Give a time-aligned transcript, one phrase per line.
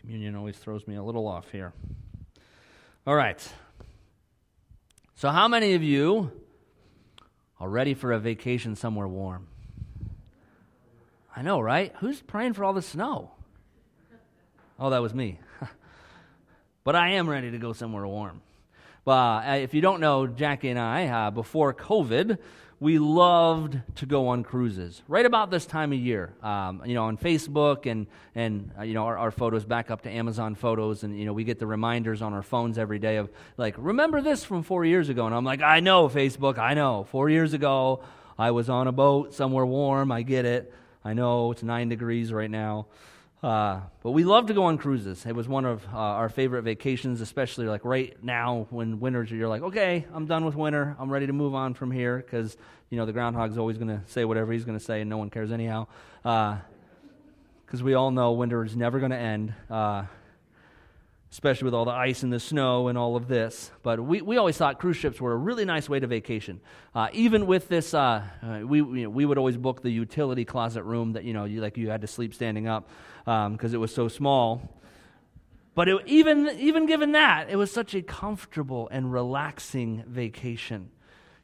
[0.00, 1.72] Communion always throws me a little off here.
[3.06, 3.46] All right.
[5.14, 6.32] So, how many of you
[7.60, 9.46] are ready for a vacation somewhere warm?
[11.36, 11.94] I know, right?
[12.00, 13.32] Who's praying for all the snow?
[14.78, 15.38] Oh, that was me.
[16.84, 18.40] but I am ready to go somewhere warm.
[19.04, 22.38] But uh, if you don't know, Jackie and I, uh, before COVID,
[22.80, 26.32] we loved to go on cruises right about this time of year.
[26.42, 30.02] Um, you know, on Facebook and and uh, you know our, our, photos back up
[30.02, 33.16] to Amazon Photos, and you know we get the reminders on our phones every day
[33.16, 36.72] of like, remember this from four years ago, and I'm like, I know Facebook, I
[36.72, 37.04] know.
[37.04, 38.00] Four years ago,
[38.38, 40.10] I was on a boat somewhere warm.
[40.10, 40.72] I get it.
[41.04, 42.86] I know it's nine degrees right now.
[43.42, 45.24] Uh, but we love to go on cruises.
[45.24, 49.48] It was one of uh, our favorite vacations, especially like right now when winters, you're
[49.48, 50.94] like, okay, I'm done with winter.
[50.98, 52.56] I'm ready to move on from here because,
[52.90, 55.16] you know, the groundhog's always going to say whatever he's going to say and no
[55.16, 55.86] one cares anyhow.
[56.22, 59.54] Because uh, we all know winter is never going to end.
[61.32, 63.70] Especially with all the ice and the snow and all of this.
[63.84, 66.60] But we, we always thought cruise ships were a really nice way to vacation.
[66.92, 70.44] Uh, even with this, uh, uh, we, you know, we would always book the utility
[70.44, 72.88] closet room that, you know, you, like you had to sleep standing up
[73.24, 74.76] because um, it was so small.
[75.76, 80.90] But it, even, even given that, it was such a comfortable and relaxing vacation.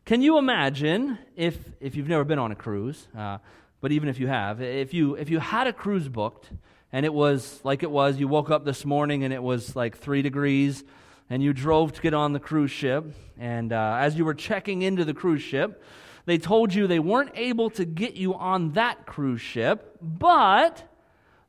[0.04, 3.38] Can you imagine if, if you've never been on a cruise, uh,
[3.80, 6.50] but even if you have, if you, if you had a cruise booked,
[6.92, 8.18] and it was like it was.
[8.18, 10.84] You woke up this morning and it was like three degrees,
[11.28, 13.04] and you drove to get on the cruise ship.
[13.38, 15.82] And uh, as you were checking into the cruise ship,
[16.24, 20.92] they told you they weren't able to get you on that cruise ship, but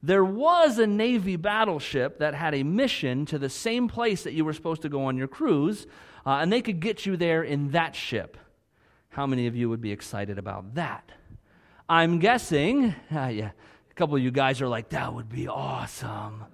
[0.04, 4.46] there was a Navy battleship that had a mission to the same place that you
[4.46, 5.88] were supposed to go on your cruise,
[6.26, 8.38] uh, and they could get you there in that ship.
[9.10, 11.12] How many of you would be excited about that?
[11.90, 13.52] I'm guessing, uh, yeah,
[13.98, 16.46] couple of you guys are like, that would be awesome.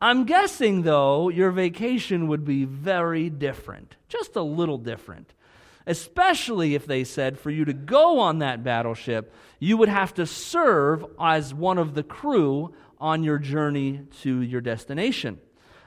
[0.00, 5.32] I'm guessing, though, your vacation would be very different, just a little different.
[5.86, 10.26] Especially if they said for you to go on that battleship, you would have to
[10.26, 15.38] serve as one of the crew on your journey to your destination.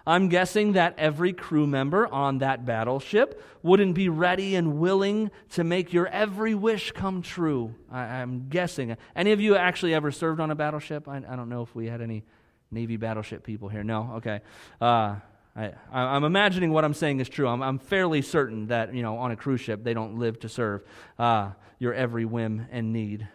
[0.08, 5.66] I'm guessing that every crew member on that battleship wouldn't be ready and willing to
[5.66, 7.76] make your every wish come true.
[7.92, 8.96] I, am guessing.
[9.18, 11.10] Any of you actually ever served on a battleship?
[11.10, 12.24] I, I, don't know if we had any
[12.72, 13.84] Navy battleship people here.
[13.84, 14.14] No?
[14.16, 14.40] Okay.
[14.80, 15.18] Uh,
[15.58, 17.50] I, am imagining what I'm saying is true.
[17.50, 20.50] I'm, I'm, fairly certain that, you know, on a cruise ship, they don't live to
[20.50, 20.84] serve
[21.20, 23.28] uh, your every whim and need.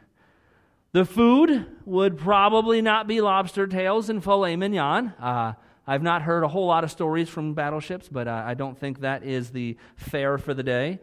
[0.93, 5.13] The food would probably not be lobster tails and filet mignon.
[5.21, 5.53] Uh,
[5.87, 9.25] I've not heard a whole lot of stories from battleships, but I don't think that
[9.25, 11.01] is the fare for the day.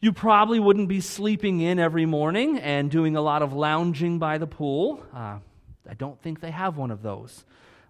[0.00, 4.38] You probably wouldn't be sleeping in every morning and doing a lot of lounging by
[4.38, 5.00] the pool.
[5.14, 5.38] Uh,
[5.88, 7.44] I don't think they have one of those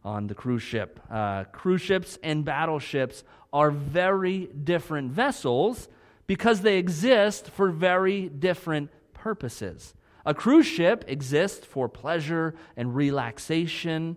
[0.05, 1.01] on the cruise ship.
[1.11, 5.89] Uh, cruise ships and battleships are very different vessels
[6.27, 9.95] because they exist for very different purposes.
[10.27, 14.17] A cruise ship exists for pleasure and relaxation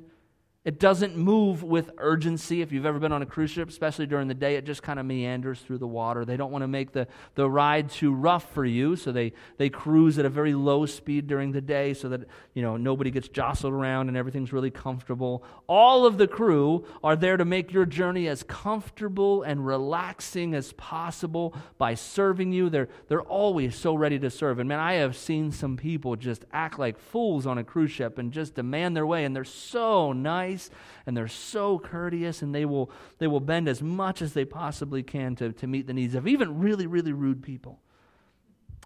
[0.65, 2.63] it doesn't move with urgency.
[2.63, 4.99] If you've ever been on a cruise ship, especially during the day, it just kind
[4.99, 6.25] of meanders through the water.
[6.25, 9.69] They don't want to make the, the ride too rough for you, so they, they
[9.69, 12.21] cruise at a very low speed during the day so that
[12.55, 15.43] you know nobody gets jostled around and everything's really comfortable.
[15.67, 20.73] All of the crew are there to make your journey as comfortable and relaxing as
[20.73, 22.71] possible by serving you.
[22.71, 24.57] They're, they're always so ready to serve.
[24.57, 28.17] And man, I have seen some people just act like fools on a cruise ship
[28.17, 30.69] and just demand their way, and they're so nice nice
[31.05, 32.89] and they're so courteous and they will,
[33.19, 36.27] they will bend as much as they possibly can to, to meet the needs of
[36.27, 37.79] even really, really rude people.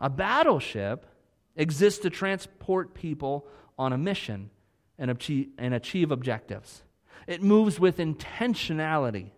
[0.01, 1.05] A battleship
[1.55, 3.47] exists to transport people
[3.77, 4.49] on a mission
[4.97, 6.83] and achieve, and achieve objectives.
[7.27, 9.31] It moves with intentionality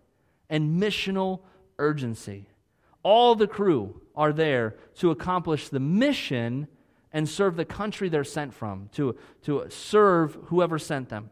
[0.48, 1.40] and missional
[1.78, 2.48] urgency.
[3.02, 6.68] All the crew are there to accomplish the mission
[7.12, 11.30] and serve the country they're sent from, to, to serve whoever sent them.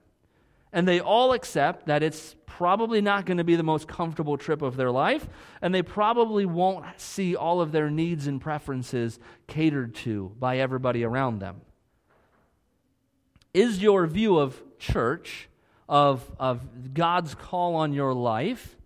[0.72, 4.60] And they all accept that it's probably not going to be the most comfortable trip
[4.60, 5.26] of their life,
[5.62, 11.02] and they probably won't see all of their needs and preferences catered to by everybody
[11.02, 11.62] around them.
[13.54, 15.48] Is your view of church,
[15.88, 18.76] of, of God's call on your life,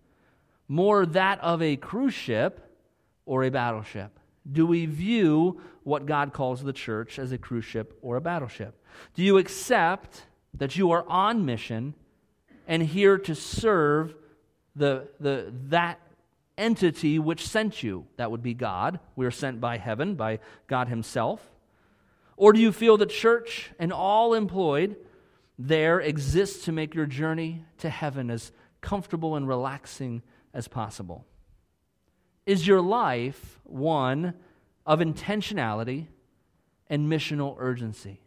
[0.69, 2.71] more that of a cruise ship
[3.27, 4.19] or a battleship?
[4.51, 8.81] Do we view what God calls the church as a cruise ship or a battleship?
[9.15, 10.27] Do you accept
[10.59, 11.95] that you are on mission
[12.67, 14.15] and here to serve
[14.77, 16.01] the, the, that
[16.57, 18.07] entity which sent you.
[18.17, 19.01] That would be God.
[19.17, 21.41] We are sent by heaven, by God Himself.
[22.37, 24.97] Or do you feel the church and all employed
[25.59, 28.51] there exists to make your journey to heaven as
[28.81, 30.23] comfortable and relaxing
[30.53, 31.25] as possible?
[32.47, 34.35] Is your life one
[34.85, 36.07] of intentionality
[36.91, 38.21] and missional urgency?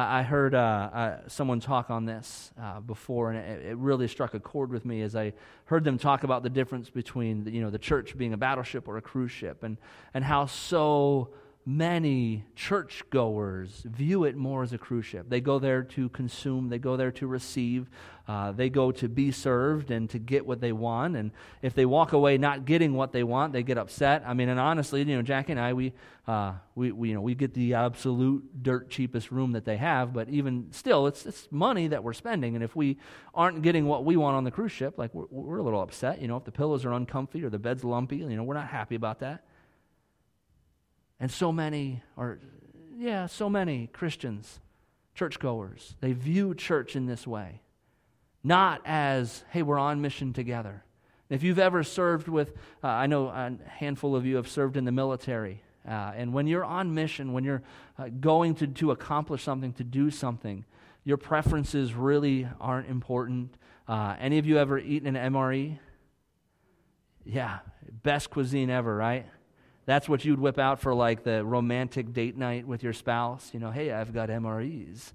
[0.00, 4.34] I heard uh, uh, someone talk on this uh, before, and it, it, really struck
[4.34, 5.32] a chord with me as I
[5.64, 8.86] heard them talk about the difference between the, you know, the church being a battleship
[8.86, 9.76] or a cruise ship, and,
[10.14, 11.30] and how so
[11.68, 15.26] many churchgoers view it more as a cruise ship.
[15.28, 17.90] They go there to consume, they go there to receive,
[18.26, 21.14] uh, they go to be served and to get what they want.
[21.14, 21.30] And
[21.60, 24.22] if they walk away not getting what they want, they get upset.
[24.24, 25.92] I mean, and honestly, you know, Jackie and I, we,
[26.26, 30.14] uh, we, we, you know, we get the absolute dirt cheapest room that they have,
[30.14, 32.54] but even still, it's, it's money that we're spending.
[32.54, 32.96] And if we
[33.34, 36.22] aren't getting what we want on the cruise ship, like we're, we're a little upset.
[36.22, 38.68] You know, if the pillows are uncomfy or the bed's lumpy, you know, we're not
[38.68, 39.44] happy about that.
[41.20, 42.38] And so many, or
[42.96, 44.60] yeah, so many Christians,
[45.14, 47.60] churchgoers, they view church in this way.
[48.44, 50.84] Not as, hey, we're on mission together.
[51.28, 54.84] If you've ever served with, uh, I know a handful of you have served in
[54.84, 55.62] the military.
[55.86, 57.62] Uh, and when you're on mission, when you're
[57.98, 60.64] uh, going to, to accomplish something, to do something,
[61.04, 63.54] your preferences really aren't important.
[63.86, 65.78] Uh, any of you ever eaten an MRE?
[67.24, 67.58] Yeah,
[68.02, 69.26] best cuisine ever, right?
[69.88, 73.48] That's what you'd whip out for like the romantic date night with your spouse.
[73.54, 75.14] You know, hey, I've got MREs.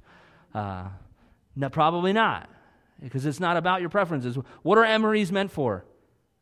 [0.52, 0.86] Uh,
[1.56, 2.50] no, probably not,
[3.00, 4.36] because it's not about your preferences.
[4.64, 5.86] What are MREs meant for?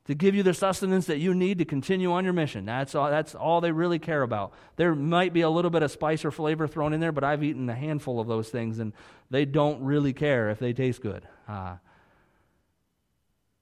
[0.05, 2.63] To give you the sustenance that you need to continue on your mission.
[2.63, 4.53] That's all, that's all they really care about.
[4.77, 7.43] There might be a little bit of spice or flavor thrown in there, but I've
[7.43, 8.93] eaten a handful of those things, and
[9.29, 11.27] they don't really care if they taste good.
[11.49, 11.75] Uh,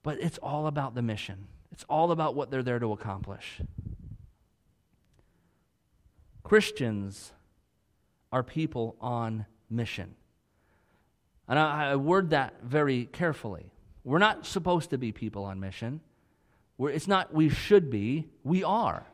[0.04, 3.62] but it's all about the mission, it's all about what they're there to accomplish.
[6.50, 7.31] Christians
[8.31, 10.16] are people on mission.
[11.48, 13.72] And I, I word that very carefully.
[14.04, 16.01] We're not supposed to be people on mission.
[16.75, 19.06] We're, it's not we should be, we are.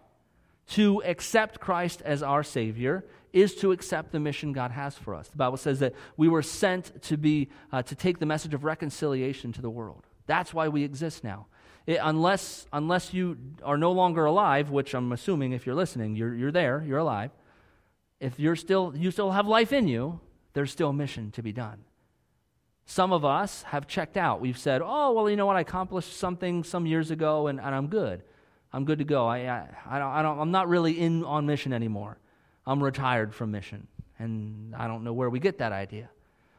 [0.76, 3.04] To accept Christ as our Savior
[3.34, 5.28] is to accept the mission God has for us.
[5.28, 8.64] The Bible says that we were sent to be uh, to take the message of
[8.64, 10.06] reconciliation to the world.
[10.26, 11.48] That's why we exist now.
[11.88, 16.34] It, unless, unless you are no longer alive, which I'm assuming if you're listening, you're,
[16.34, 17.32] you're there, you're alive.
[18.20, 20.20] If you're still, you still have life in you,
[20.54, 21.84] there's still a mission to be done.
[22.88, 24.42] Some of us have checked out.
[24.42, 25.56] We've said, oh, well, you know what?
[25.56, 28.24] I accomplished something some years ago and, and I'm good.
[28.72, 29.28] I'm good to go.
[29.28, 32.18] I, I, I, don't, I don't, I'm not really in on mission anymore.
[32.66, 33.88] I'm retired from mission.
[34.18, 36.10] And I don't know where we get that idea.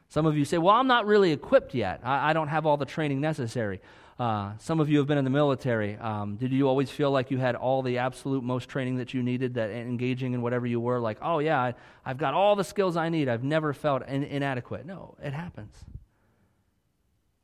[0.08, 2.00] Some of you say, well, I'm not really equipped yet.
[2.04, 3.80] I, I don't have all the training necessary.
[4.18, 5.96] Uh, some of you have been in the military.
[5.96, 9.22] Um, did you always feel like you had all the absolute most training that you
[9.22, 11.74] needed, that engaging in whatever you were, like, oh, yeah, I,
[12.04, 13.28] have got all the skills I need.
[13.28, 14.86] I've never felt in, inadequate.
[14.86, 15.74] No, it happens.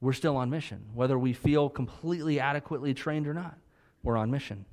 [0.00, 0.86] We're still on mission.
[0.94, 3.58] Whether we feel completely adequately trained or not,
[4.02, 4.64] we're on mission.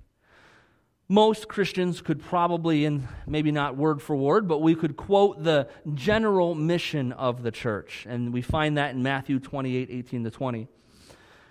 [1.09, 5.67] Most Christians could probably, and maybe not word for word, but we could quote the
[5.93, 8.05] general mission of the church.
[8.07, 10.67] And we find that in Matthew 28 18 to 20.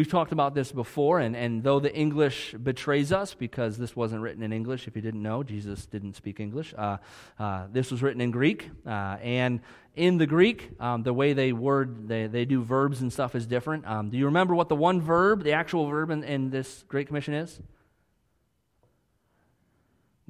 [0.00, 4.22] We've talked about this before, and, and though the English betrays us, because this wasn't
[4.22, 6.72] written in English, if you didn't know, Jesus didn't speak English.
[6.74, 6.96] Uh,
[7.38, 9.60] uh, this was written in Greek, uh, and
[9.94, 13.46] in the Greek, um, the way they word, they, they do verbs and stuff is
[13.46, 13.86] different.
[13.86, 17.06] Um, do you remember what the one verb, the actual verb in, in this Great
[17.06, 17.60] Commission is?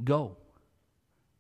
[0.03, 0.37] Go.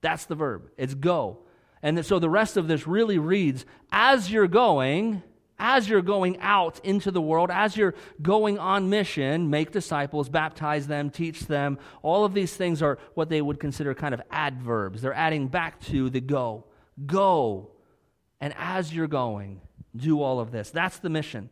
[0.02, 0.70] That's the verb.
[0.76, 1.38] It's go.
[1.82, 5.24] And so the rest of this really reads, as you're going,
[5.60, 10.86] as you're going out into the world, as you're going on mission, make disciples, baptize
[10.88, 11.78] them, teach them.
[12.02, 15.02] All of these things are what they would consider kind of adverbs.
[15.02, 16.64] They're adding back to the go.
[17.06, 17.70] Go.
[18.40, 19.60] And as you're going,
[19.94, 20.70] do all of this.
[20.70, 21.50] That's the mission.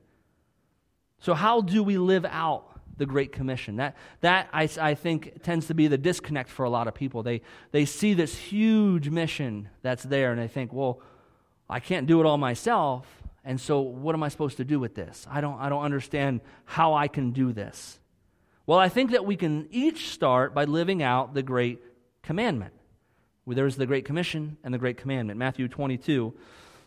[1.20, 2.64] So, how do we live out
[2.96, 3.76] the Great Commission?
[3.76, 7.22] That, that I, I think, tends to be the disconnect for a lot of people.
[7.22, 11.02] They, they see this huge mission that's there and they think, well,
[11.68, 13.06] I can't do it all myself.
[13.48, 15.26] And so, what am I supposed to do with this?
[15.28, 17.98] I don't, I don't understand how I can do this.
[18.66, 21.82] Well, I think that we can each start by living out the Great
[22.22, 22.74] Commandment.
[23.46, 25.38] There's the Great Commission and the Great Commandment.
[25.38, 26.34] Matthew 22,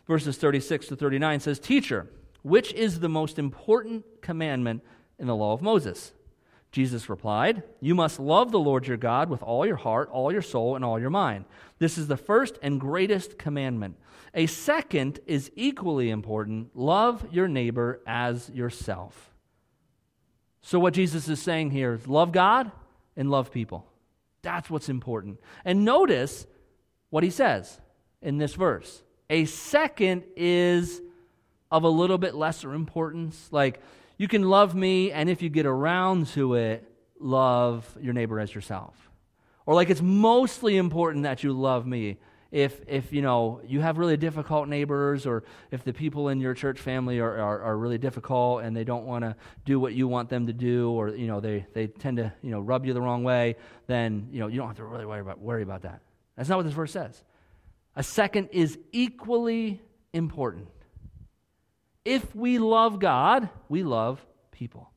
[0.08, 2.12] verses 36 to 39 says, Teacher,
[2.44, 4.84] which is the most important commandment
[5.18, 6.12] in the law of Moses?
[6.72, 10.42] Jesus replied, You must love the Lord your God with all your heart, all your
[10.42, 11.46] soul, and all your mind.
[11.80, 13.98] This is the first and greatest commandment.
[14.34, 19.34] A second is equally important love your neighbor as yourself.
[20.62, 22.72] So, what Jesus is saying here is love God
[23.18, 23.86] and love people.
[24.42, 25.40] That's what's important.
[25.66, 26.48] And notice
[27.10, 27.80] what he says
[28.22, 29.04] in this verse.
[29.30, 31.02] A second is
[31.70, 33.50] of a little bit lesser importance.
[33.52, 33.82] Like,
[34.22, 36.88] you can love me, and if you get around to it,
[37.20, 39.10] love your neighbor as yourself.
[39.66, 42.20] Or like it's mostly important that you love me.
[42.52, 46.54] If, if you know you have really difficult neighbors or if the people in your
[46.54, 49.36] church family are, are, are really difficult and they don't want to
[49.66, 52.52] do what you want them to do or you know they, they tend to you
[52.52, 53.56] know rub you the wrong way
[53.88, 56.02] then you know you don't have to really worry about, worry about that
[56.36, 57.24] that's not what this verse says
[57.96, 60.68] a second is equally important
[62.06, 64.92] if we love God, we love people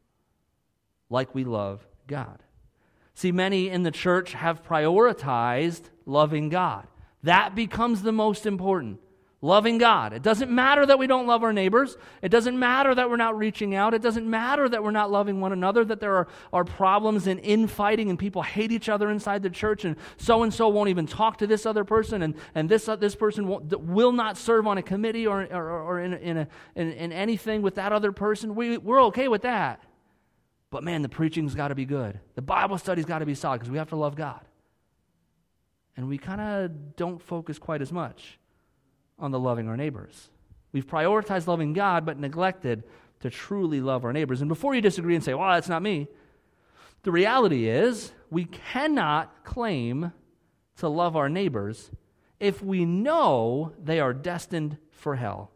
[1.11, 2.42] like we love God.
[3.14, 6.87] See, many in the church have prioritized loving God.
[7.23, 9.00] That becomes the most important
[9.44, 10.14] loving God.
[10.14, 11.98] It doesn't matter that we don't love our neighbors.
[12.22, 13.92] It doesn't matter that we're not reaching out.
[13.92, 17.38] It doesn't matter that we're not loving one another, that there are, are problems and
[17.40, 21.06] infighting and people hate each other inside the church and so and so won't even
[21.06, 24.78] talk to this other person and, and this, uh, this person will not serve on
[24.78, 28.54] a committee or, or, or in, in, a, in, in anything with that other person.
[28.54, 29.82] We, we're okay with that.
[30.70, 32.18] But man, the preaching's got to be good.
[32.34, 34.40] The Bible study's got to be solid because we have to love God.
[35.98, 38.38] And we kind of don't focus quite as much
[39.18, 40.30] on the loving our neighbors.
[40.73, 42.85] We've prioritized loving God, but neglected
[43.21, 44.40] to truly love our neighbors.
[44.40, 46.09] And before you disagree and say, well, that's not me,
[47.04, 50.12] the reality is we cannot claim
[50.78, 51.90] to love our neighbors
[52.40, 55.50] if we know they are destined for hell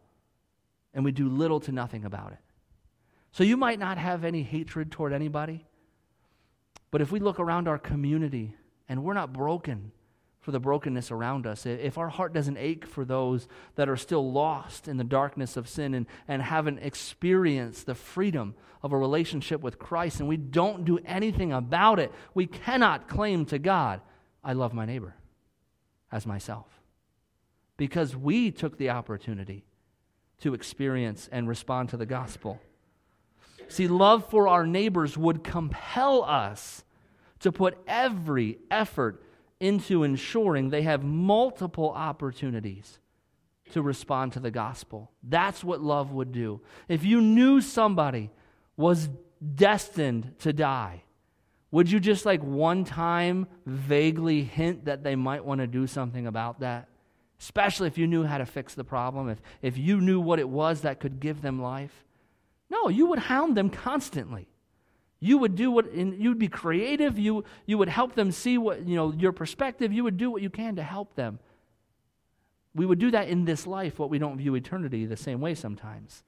[0.93, 2.39] and we do little to nothing about it.
[3.31, 5.65] So you might not have any hatred toward anybody,
[6.91, 8.55] but if we look around our community
[8.87, 9.91] and we're not broken
[10.39, 14.31] for the brokenness around us, if our heart doesn't ache for those that are still
[14.31, 19.61] lost in the darkness of sin and, and haven't experienced the freedom of a relationship
[19.61, 23.99] with Christ, and we don't do anything about it, we cannot claim to God,
[24.43, 25.15] I love my neighbor
[26.11, 26.67] as myself.
[27.75, 29.65] Because we took the opportunity
[30.39, 32.61] to experience and respond to the gospel.
[33.67, 36.83] See, love for our neighbors would compel us
[37.39, 39.21] to put every effort
[39.59, 42.99] into ensuring they have multiple opportunities
[43.71, 45.11] to respond to the gospel.
[45.23, 46.61] That's what love would do.
[46.87, 48.31] If you knew somebody
[48.77, 49.09] was
[49.55, 51.03] destined to die,
[51.71, 56.25] would you just like one time vaguely hint that they might want to do something
[56.25, 56.89] about that?
[57.39, 60.49] Especially if you knew how to fix the problem, if, if you knew what it
[60.49, 62.05] was that could give them life.
[62.69, 64.48] No, you would hound them constantly.
[65.19, 67.19] You would do what, you'd be creative.
[67.19, 69.91] You, you would help them see what, you know, your perspective.
[69.91, 71.39] You would do what you can to help them.
[72.73, 75.55] We would do that in this life, what we don't view eternity the same way
[75.55, 76.23] sometimes.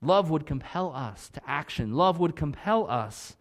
[0.00, 1.92] Love would compel us to action.
[1.94, 3.36] Love would compel us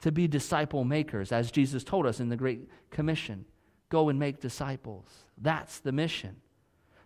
[0.00, 3.44] to be disciple makers, as Jesus told us in the Great Commission
[3.88, 5.06] go and make disciples.
[5.38, 6.36] That's the mission.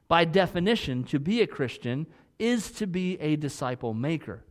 [0.09, 2.07] By definition, to be a Christian
[2.39, 4.45] is to be a disciple maker.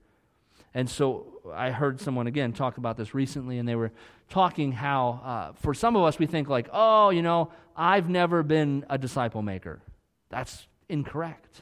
[0.76, 3.94] And so I heard someone again talk about this recently, and they were
[4.30, 8.44] talking how, uh, for some of us, we think, like, oh, you know, I've never
[8.44, 9.82] been a disciple maker.
[10.30, 11.62] That's incorrect.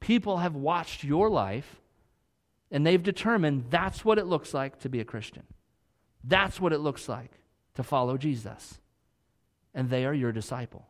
[0.00, 1.82] People have watched your life,
[2.70, 5.42] and they've determined that's what it looks like to be a Christian.
[6.24, 7.32] That's what it looks like
[7.74, 8.80] to follow Jesus.
[9.74, 10.86] And they are your disciple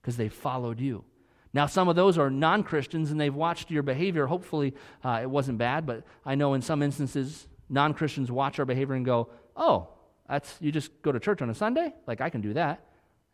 [0.00, 1.04] because they followed you.
[1.52, 4.26] Now, some of those are non Christians and they've watched your behavior.
[4.26, 8.64] Hopefully, uh, it wasn't bad, but I know in some instances, non Christians watch our
[8.64, 9.88] behavior and go, oh,
[10.28, 11.94] that's, you just go to church on a Sunday?
[12.06, 12.84] Like, I can do that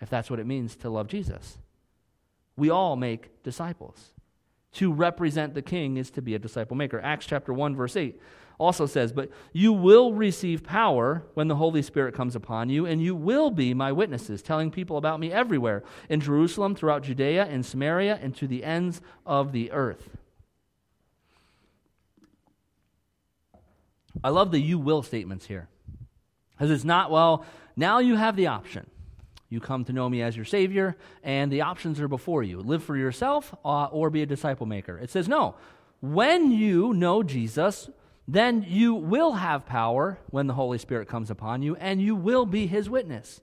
[0.00, 1.59] if that's what it means to love Jesus.
[2.56, 4.12] We all make disciples.
[4.75, 7.00] To represent the king is to be a disciple maker.
[7.00, 8.21] Acts chapter 1, verse 8
[8.58, 13.02] also says, But you will receive power when the Holy Spirit comes upon you, and
[13.02, 17.62] you will be my witnesses, telling people about me everywhere in Jerusalem, throughout Judea, in
[17.62, 20.08] Samaria, and to the ends of the earth.
[24.23, 25.68] I love the you will statements here.
[26.52, 27.44] Because it's not, well,
[27.76, 28.88] now you have the option.
[29.49, 32.82] You come to know me as your Savior, and the options are before you live
[32.82, 34.99] for yourself uh, or be a disciple maker.
[34.99, 35.56] It says, no.
[36.00, 37.88] When you know Jesus,
[38.26, 42.47] then you will have power when the Holy Spirit comes upon you, and you will
[42.47, 43.40] be his witness.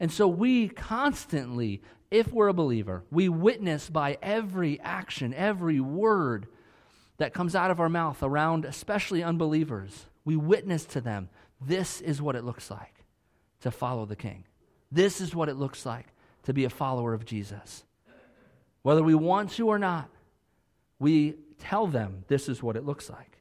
[0.00, 6.46] And so we constantly, if we're a believer, we witness by every action, every word
[7.18, 10.06] that comes out of our mouth around especially unbelievers.
[10.24, 11.28] We witness to them.
[11.60, 13.04] This is what it looks like
[13.60, 14.44] to follow the King.
[14.90, 16.06] This is what it looks like
[16.44, 17.84] to be a follower of Jesus.
[18.82, 20.08] Whether we want to or not,
[20.98, 23.31] we tell them this is what it looks like.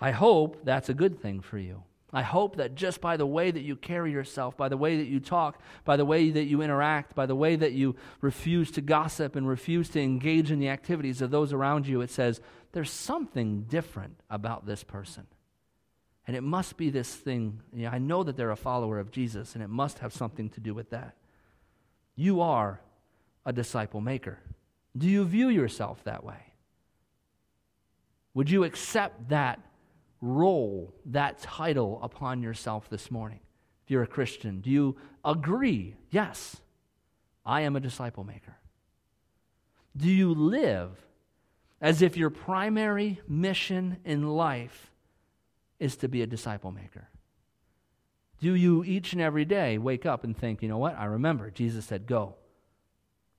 [0.00, 1.82] I hope that's a good thing for you.
[2.12, 5.06] I hope that just by the way that you carry yourself, by the way that
[5.06, 8.80] you talk, by the way that you interact, by the way that you refuse to
[8.80, 12.40] gossip and refuse to engage in the activities of those around you, it says,
[12.72, 15.26] there's something different about this person.
[16.26, 17.60] And it must be this thing.
[17.72, 20.48] You know, I know that they're a follower of Jesus, and it must have something
[20.50, 21.14] to do with that.
[22.16, 22.80] You are
[23.46, 24.38] a disciple maker.
[24.96, 26.54] Do you view yourself that way?
[28.34, 29.60] Would you accept that
[30.20, 33.40] role, that title upon yourself this morning?
[33.84, 35.96] If you're a Christian, do you agree?
[36.10, 36.56] Yes,
[37.44, 38.56] I am a disciple maker.
[39.96, 40.90] Do you live
[41.80, 44.90] as if your primary mission in life
[45.78, 47.08] is to be a disciple maker?
[48.40, 50.98] Do you each and every day wake up and think, you know what?
[50.98, 52.36] I remember Jesus said, go.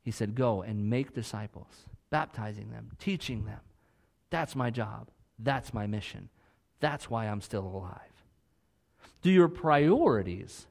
[0.03, 3.59] He said, go and make disciples, baptizing them, teaching them.
[4.29, 5.09] That's my job.
[5.39, 6.29] That's my mission.
[6.81, 7.99] That's why I'm still alive.
[9.21, 10.67] Do your priorities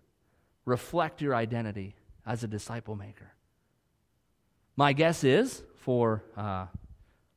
[0.66, 1.94] reflect your identity
[2.26, 3.32] as a disciple maker?
[4.76, 6.66] My guess is for uh,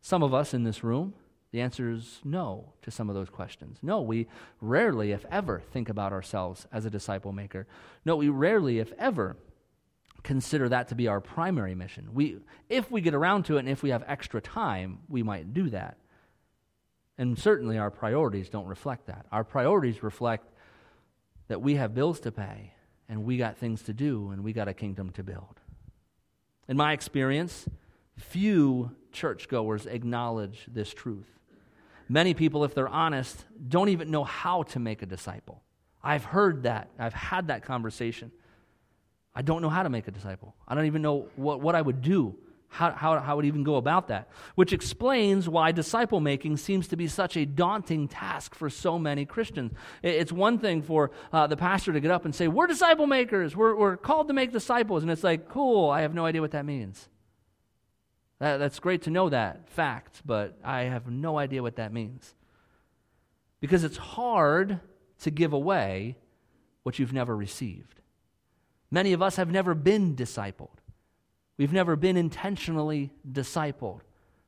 [0.01, 1.13] some of us in this room,
[1.51, 3.77] the answer is no to some of those questions.
[3.84, 4.27] No, we
[4.60, 7.68] rarely, if ever, think about ourselves as a disciple maker.
[8.06, 9.38] No, we rarely, if ever,
[10.24, 12.10] consider that to be our primary mission.
[12.13, 12.39] We,
[12.70, 15.70] if we get around to it and if we have extra time, we might do
[15.70, 15.98] that.
[17.17, 19.25] And certainly our priorities don't reflect that.
[19.32, 20.50] Our priorities reflect
[21.48, 22.74] that we have bills to pay
[23.08, 25.60] and we got things to do and we got a kingdom to build.
[26.67, 27.67] In my experience,
[28.17, 31.27] few churchgoers acknowledge this truth.
[32.10, 35.61] Many people, if they're honest, don't even know how to make a disciple.
[36.03, 36.90] I've heard that.
[37.00, 38.31] I've had that conversation.
[39.35, 40.55] I don't know how to make a disciple.
[40.68, 42.35] I don't even know what, what I would do
[42.74, 44.29] how, how, how would even go about that?
[44.55, 49.25] Which explains why disciple making seems to be such a daunting task for so many
[49.25, 49.74] Christians.
[50.01, 53.55] It's one thing for uh, the pastor to get up and say, We're disciple makers,
[53.55, 55.03] we're, we're called to make disciples.
[55.03, 57.09] And it's like, Cool, I have no idea what that means.
[58.40, 62.33] That, that's great to know that fact, but I have no idea what that means.
[63.62, 64.79] Because it's hard
[65.20, 66.18] to give away
[66.81, 68.01] what you've never received.
[68.90, 70.82] Many of us have never been discipled.
[71.57, 74.01] We've never been intentionally discipled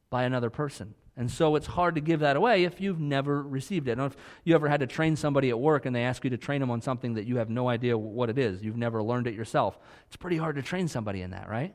[0.10, 0.96] by another person.
[1.18, 3.94] And so it's hard to give that away if you've never received it.
[3.94, 6.24] I don't know if you ever had to train somebody at work and they ask
[6.26, 8.62] you to train them on something that you have no idea what it is.
[8.62, 9.80] You've never learned it yourself.
[10.08, 11.74] It's pretty hard to train somebody in that, right?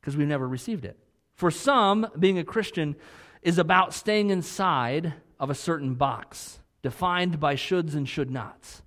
[0.00, 0.98] Because we've never received it.
[1.34, 2.96] For some, being a Christian
[3.42, 8.82] is about staying inside of a certain box defined by shoulds and should nots.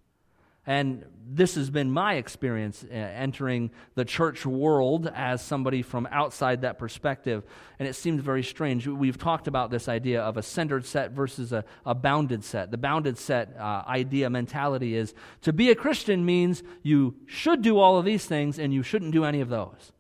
[0.69, 6.61] And this has been my experience uh, entering the church world as somebody from outside
[6.61, 7.43] that perspective.
[7.79, 8.85] And it seems very strange.
[8.85, 12.69] We've talked about this idea of a centered set versus a, a bounded set.
[12.69, 17.79] The bounded set uh, idea, mentality is to be a Christian means you should do
[17.79, 19.91] all of these things and you shouldn't do any of those.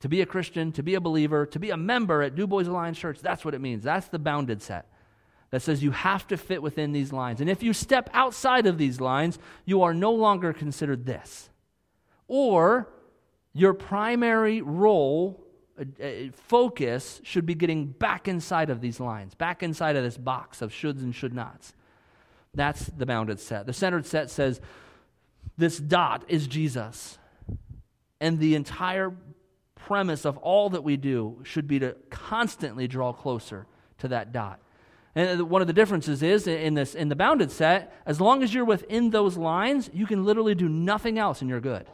[0.00, 2.64] To be a Christian, to be a believer, to be a member at Du Bois
[2.64, 3.84] Alliance Church, that's what it means.
[3.84, 4.86] That's the bounded set
[5.54, 7.40] that says you have to fit within these lines.
[7.40, 11.48] And if you step outside of these lines, you are no longer considered this.
[12.26, 12.88] Or
[13.52, 15.46] your primary role,
[15.78, 20.18] uh, uh, focus, should be getting back inside of these lines, back inside of this
[20.18, 21.72] box of shoulds and should nots.
[22.52, 23.66] That's the bounded set.
[23.66, 24.60] The centered set says
[25.56, 27.16] this dot is Jesus.
[28.20, 29.14] And the entire
[29.76, 34.58] premise of all that we do should be to constantly draw closer to that dot.
[35.14, 38.52] And one of the differences is in this in the bounded set, as long as
[38.52, 41.86] you're within those lines, you can literally do nothing else and you're good.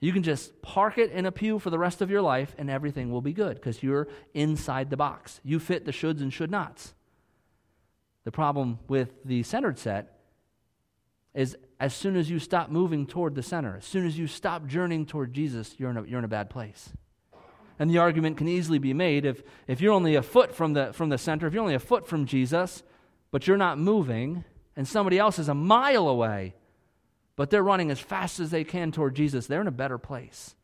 [0.00, 2.68] You can just park it in a pew for the rest of your life and
[2.68, 5.40] everything will be good because you're inside the box.
[5.44, 6.92] You fit the shoulds and should nots.
[8.24, 10.18] The problem with the centered set
[11.34, 14.66] is as soon as you stop moving toward the center, as soon as you stop
[14.66, 16.90] journeying toward Jesus, you're in a, you're in a bad place.
[17.82, 20.92] And the argument can easily be made if, if you're only a foot from the,
[20.92, 22.84] from the center, if you're only a foot from Jesus,
[23.32, 24.44] but you're not moving,
[24.76, 26.54] and somebody else is a mile away,
[27.34, 30.54] but they're running as fast as they can toward Jesus, they're in a better place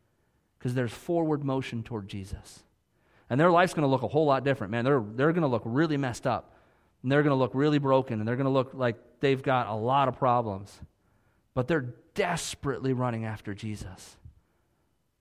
[0.61, 2.63] because there's forward motion toward Jesus.
[3.29, 4.85] And their life's going to look a whole lot different, man.
[4.85, 6.55] They're, they're going to look really messed up.
[7.03, 8.21] And they're going to look really broken.
[8.21, 10.73] And they're going to look like they've got a lot of problems.
[11.53, 14.19] But they're desperately running after Jesus.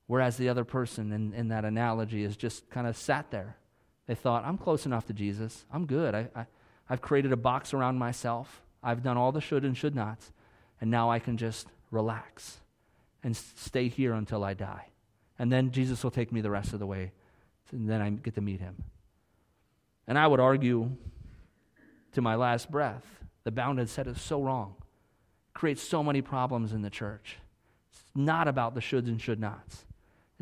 [0.08, 3.58] Whereas the other person in, in that analogy is just kind of sat there.
[4.08, 5.66] They thought, I'm close enough to Jesus.
[5.72, 6.16] I'm good.
[6.16, 6.46] I, I,
[6.90, 8.62] I've created a box around myself.
[8.82, 10.32] I've done all the should and should nots,
[10.80, 12.58] and now I can just relax
[13.22, 14.88] and stay here until I die.
[15.38, 17.12] And then Jesus will take me the rest of the way,
[17.72, 18.84] and then I get to meet him.
[20.08, 20.92] And I would argue
[22.14, 23.06] to my last breath,
[23.44, 24.76] the bounded set is so wrong.
[25.50, 27.38] it creates so many problems in the church.
[27.92, 29.84] It's not about the shoulds and should nots.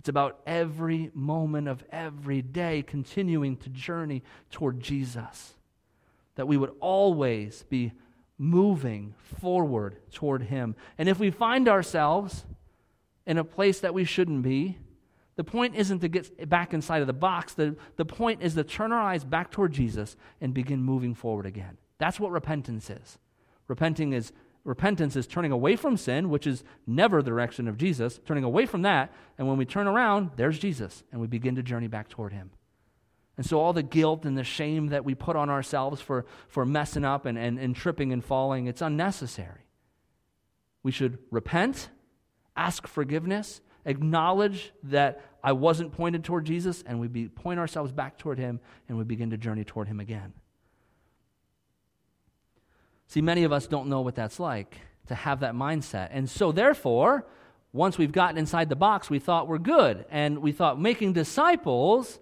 [0.05, 5.55] It's about every moment of every day continuing to journey toward Jesus.
[6.35, 7.91] That we would always be
[8.37, 10.75] moving forward toward Him.
[10.99, 12.45] And if we find ourselves
[13.25, 14.77] in a place that we shouldn't be,
[15.37, 17.55] the point isn't to get back inside of the box.
[17.55, 21.47] The, the point is to turn our eyes back toward Jesus and begin moving forward
[21.47, 21.79] again.
[21.97, 23.17] That's what repentance is.
[23.67, 24.31] Repenting is
[24.65, 28.65] repentance is turning away from sin, which is never the direction of Jesus, turning away
[28.65, 32.09] from that, and when we turn around, there's Jesus, and we begin to journey back
[32.09, 32.49] toward him.
[33.37, 36.65] And so all the guilt and the shame that we put on ourselves for, for
[36.65, 39.67] messing up and, and, and tripping and falling, it's unnecessary.
[40.83, 41.89] We should repent,
[42.55, 48.17] ask forgiveness, acknowledge that I wasn't pointed toward Jesus, and we be, point ourselves back
[48.17, 50.33] toward him, and we begin to journey toward him again.
[53.07, 56.09] See, many of us don't know what that's like to have that mindset.
[56.11, 57.25] And so, therefore,
[57.73, 60.05] once we've gotten inside the box, we thought we're good.
[60.09, 62.19] And we thought making disciples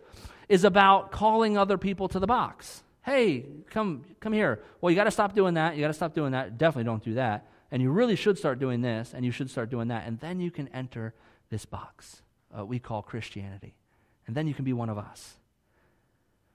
[0.49, 2.83] is about calling other people to the box.
[3.01, 4.63] Hey, come, come here.
[4.81, 5.75] Well, you got to stop doing that.
[5.75, 6.57] You got to stop doing that.
[6.57, 7.47] Definitely don't do that.
[7.71, 10.05] And you really should start doing this, and you should start doing that.
[10.05, 11.13] And then you can enter
[11.49, 12.21] this box
[12.57, 13.75] uh, we call Christianity.
[14.27, 15.35] And then you can be one of us.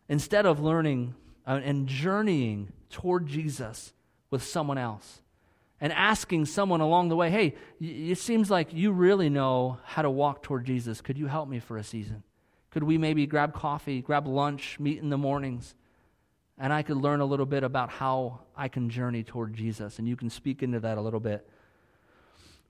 [0.09, 1.15] Instead of learning
[1.47, 3.93] uh, and journeying toward Jesus
[4.31, 5.21] with someone else
[5.81, 10.11] and asking someone along the way, hey, it seems like you really know how to
[10.11, 11.01] walk toward Jesus.
[11.01, 12.25] Could you help me for a season?
[12.71, 15.75] Could we maybe grab coffee, grab lunch, meet in the mornings?
[16.59, 20.09] And I could learn a little bit about how I can journey toward Jesus, and
[20.09, 21.49] you can speak into that a little bit.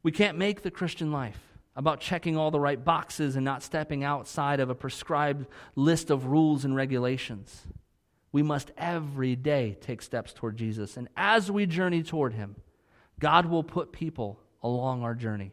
[0.02, 1.40] We can't make the Christian life
[1.74, 6.26] about checking all the right boxes and not stepping outside of a prescribed list of
[6.26, 7.62] rules and regulations.
[8.38, 10.96] We must every day take steps toward Jesus.
[10.96, 12.54] And as we journey toward Him,
[13.18, 15.50] God will put people along our journey.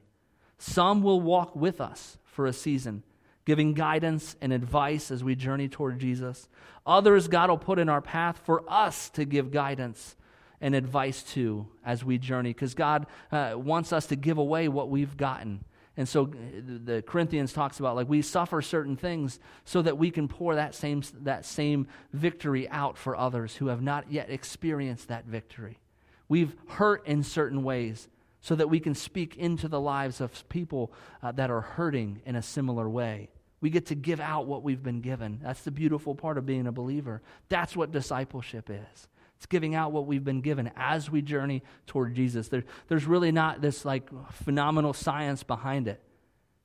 [0.59, 3.01] Some will walk with us for a season,
[3.43, 6.47] giving guidance and advice as we journey toward Jesus.
[6.85, 10.15] Others, God will put in our path for us to give guidance
[10.61, 14.91] and advice to as we journey, because God uh, wants us to give away what
[14.91, 15.63] we've gotten
[15.97, 20.27] and so the Corinthians talks about like we suffer certain things so that we can
[20.27, 25.25] pour that same, that same victory out for others who have not yet experienced that
[25.25, 25.79] victory.
[26.27, 28.09] We've hurt in certain ways
[28.41, 30.91] so that we can speak into the lives of people
[31.23, 33.29] uh, that are hurting in a similar way.
[33.61, 35.39] We get to give out what we've been given.
[35.41, 37.21] That's the beautiful part of being a believer.
[37.47, 39.07] That's what discipleship is.
[39.37, 42.47] It's giving out what we've been given as we journey toward Jesus.
[42.47, 46.01] There, there's really not this like phenomenal science behind it.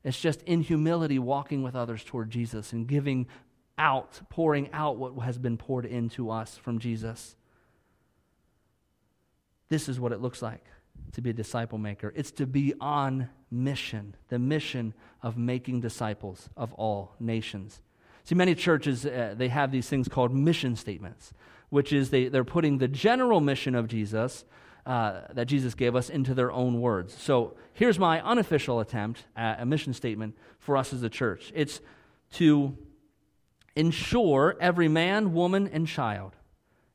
[0.04, 3.26] It's just in humility walking with others toward Jesus and giving
[3.76, 7.37] out, pouring out what has been poured into us from Jesus.
[9.68, 10.64] This is what it looks like
[11.12, 12.12] to be a disciple maker.
[12.14, 17.80] It's to be on mission, the mission of making disciples of all nations.
[18.24, 21.33] See, many churches, uh, they have these things called mission statements
[21.70, 24.44] which is they, they're putting the general mission of Jesus
[24.87, 27.14] uh, that Jesus gave us into their own words.
[27.14, 31.80] So here's my unofficial attempt at a mission statement for us as a church it's
[32.33, 32.76] to
[33.76, 36.37] ensure every man, woman, and child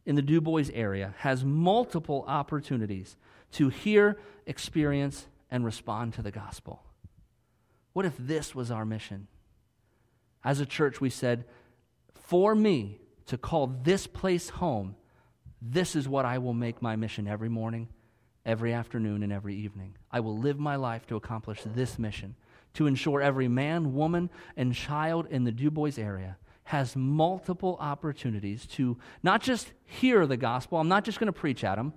[0.05, 3.17] in the Du Bois area has multiple opportunities
[3.53, 6.83] to hear, experience, and respond to the gospel.
[7.93, 9.27] What if this was our mission?
[10.43, 11.45] As a church, we said,
[12.13, 14.95] For me, to call this place home,
[15.61, 17.89] this is what I will make my mission every morning,
[18.45, 19.95] every afternoon, and every evening.
[20.11, 22.35] I will live my life to accomplish this mission
[22.75, 28.65] to ensure every man, woman, and child in the Du Bois area has multiple opportunities
[28.65, 31.93] to not just hear the gospel, I'm not just going to preach at them.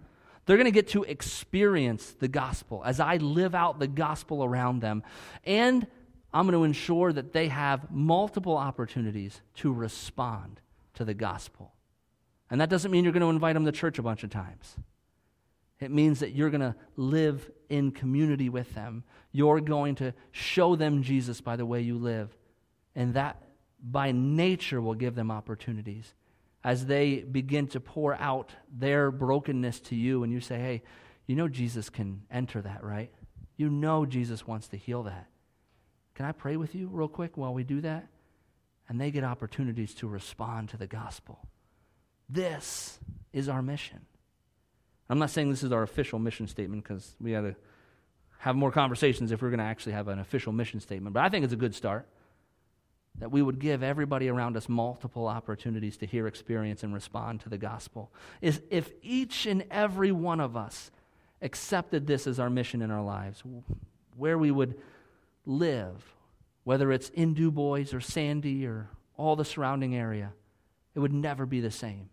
[0.46, 4.80] They're going to get to experience the gospel as I live out the gospel around
[4.80, 5.02] them.
[5.44, 5.86] And
[6.32, 10.60] I'm going to ensure that they have multiple opportunities to respond
[10.94, 11.72] to the gospel.
[12.50, 14.76] And that doesn't mean you're going to invite them to church a bunch of times.
[15.80, 19.04] It means that you're going to live in community with them.
[19.30, 22.36] You're going to show them Jesus by the way you live.
[22.96, 23.42] And that,
[23.82, 26.14] by nature, will give them opportunities
[26.64, 30.24] as they begin to pour out their brokenness to you.
[30.24, 30.82] And you say, hey,
[31.26, 33.12] you know Jesus can enter that, right?
[33.56, 35.28] You know Jesus wants to heal that.
[36.14, 38.08] Can I pray with you real quick while we do that?
[38.88, 41.38] And they get opportunities to respond to the gospel.
[42.28, 42.98] This
[43.32, 44.00] is our mission.
[45.10, 47.56] I'm not saying this is our official mission statement because we got to
[48.38, 51.28] have more conversations if we're going to actually have an official mission statement, but I
[51.28, 52.06] think it's a good start
[53.18, 57.48] that we would give everybody around us multiple opportunities to hear, experience, and respond to
[57.48, 58.12] the gospel.
[58.40, 60.90] Is if each and every one of us
[61.42, 63.42] accepted this as our mission in our lives,
[64.16, 64.78] where we would
[65.46, 66.14] live,
[66.68, 70.34] whether it's in Du Bois or Sandy or all the surrounding area,
[70.94, 72.10] it would never be the same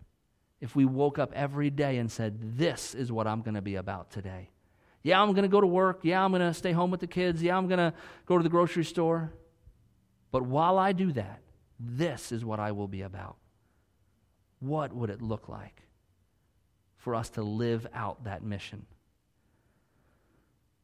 [0.61, 3.75] if we woke up every day and said, This is what I'm going to be
[3.75, 4.51] about today.
[5.03, 5.99] Yeah, I'm going to go to work.
[6.03, 7.43] Yeah, I'm going to stay home with the kids.
[7.43, 7.93] Yeah, I'm going to
[8.25, 9.33] go to the grocery store.
[10.31, 11.41] But while I do that,
[11.77, 13.35] this is what I will be about.
[14.59, 15.81] What would it look like
[16.95, 18.85] for us to live out that mission?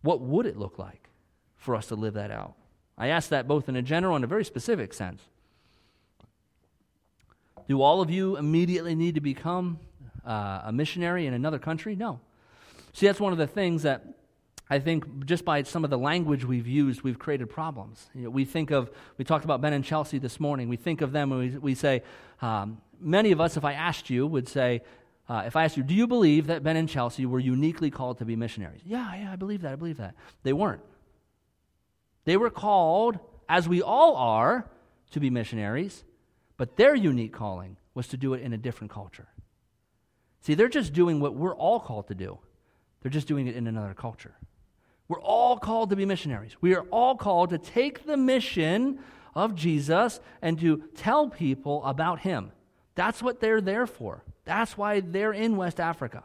[0.01, 1.09] What would it look like
[1.55, 2.55] for us to live that out?
[3.01, 5.23] I ask that both in a general and a very specific sense.
[7.67, 9.79] Do all of you immediately need to become
[10.23, 11.95] uh, a missionary in another country?
[11.95, 12.19] No.
[12.93, 14.05] See, that's one of the things that
[14.69, 18.07] I think just by some of the language we've used, we've created problems.
[18.13, 20.69] You know, we think of, we talked about Ben and Chelsea this morning.
[20.69, 22.03] We think of them and we, we say,
[22.39, 24.83] um, many of us, if I asked you, would say,
[25.27, 28.19] uh, if I asked you, do you believe that Ben and Chelsea were uniquely called
[28.19, 28.81] to be missionaries?
[28.85, 29.71] Yeah, yeah, I believe that.
[29.71, 30.13] I believe that.
[30.43, 30.81] They weren't.
[32.25, 34.69] They were called, as we all are,
[35.11, 36.03] to be missionaries,
[36.57, 39.27] but their unique calling was to do it in a different culture.
[40.41, 42.39] See, they're just doing what we're all called to do,
[43.01, 44.35] they're just doing it in another culture.
[45.07, 46.55] We're all called to be missionaries.
[46.61, 48.99] We are all called to take the mission
[49.35, 52.53] of Jesus and to tell people about him.
[52.95, 54.23] That's what they're there for.
[54.45, 56.23] That's why they're in West Africa,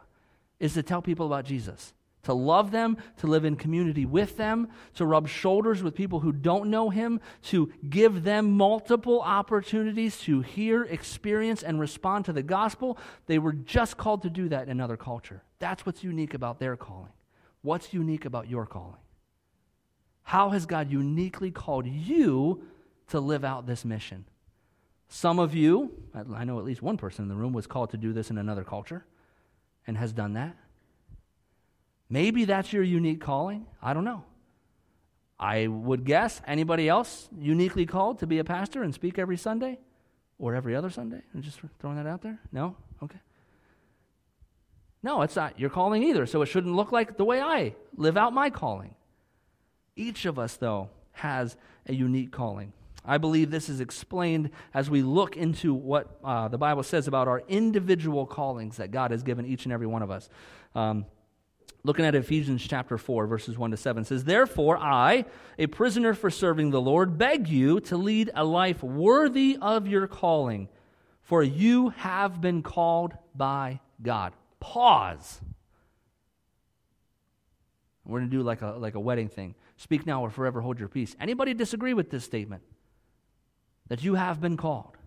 [0.59, 1.93] is to tell people about Jesus,
[2.27, 6.33] to love them, to live in community with them, to rub shoulders with people who
[6.33, 12.43] don't know him, to give them multiple opportunities to hear, experience, and respond to the
[12.43, 12.97] gospel.
[13.27, 15.41] They were just called to do that in another culture.
[15.59, 17.13] That's what's unique about their calling.
[17.61, 18.99] What's unique about your calling?
[20.23, 22.61] How has God uniquely called you
[23.07, 24.25] to live out this mission?
[25.07, 27.97] Some of you, I know at least one person in the room, was called to
[27.97, 29.05] do this in another culture
[29.87, 30.57] and has done that.
[32.09, 33.65] Maybe that's your unique calling.
[33.81, 34.23] I don't know.
[35.39, 39.77] I would guess anybody else uniquely called to be a pastor and speak every Sunday
[40.39, 41.21] or every other Sunday?
[41.33, 42.39] I'm just throwing that out there.
[42.51, 42.75] No?
[43.03, 43.19] Okay.
[45.03, 48.17] No, it's not your calling either, so it shouldn't look like the way I live
[48.17, 48.95] out my calling.
[49.95, 52.73] Each of us, though, has a unique calling.
[53.05, 57.27] I believe this is explained as we look into what uh, the Bible says about
[57.27, 60.29] our individual callings that God has given each and every one of us.
[60.75, 61.05] Um,
[61.83, 65.25] looking at Ephesians chapter 4, verses 1 to 7 says, Therefore, I,
[65.57, 70.07] a prisoner for serving the Lord, beg you to lead a life worthy of your
[70.07, 70.69] calling,
[71.21, 75.39] for you have been called by God pause.
[78.05, 79.55] We're going to do like a, like a wedding thing.
[79.77, 81.15] Speak now or forever hold your peace.
[81.19, 82.63] Anybody disagree with this statement?
[83.89, 84.97] That you have been called.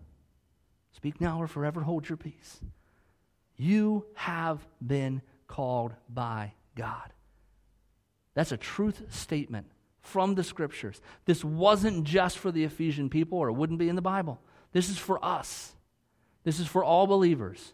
[0.91, 2.59] Speak now or forever hold your peace.
[3.57, 7.13] You have been called by God.
[8.33, 9.67] That's a truth statement
[10.01, 11.01] from the scriptures.
[11.25, 14.39] This wasn't just for the Ephesian people, or it wouldn't be in the Bible.
[14.71, 15.73] This is for us.
[16.43, 17.73] This is for all believers.